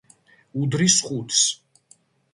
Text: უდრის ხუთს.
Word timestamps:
უდრის 0.61 0.95
ხუთს. 1.09 1.45